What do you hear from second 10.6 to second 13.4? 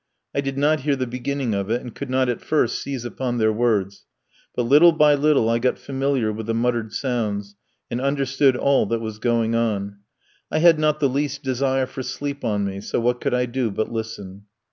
not the least desire for sleep on me, so what could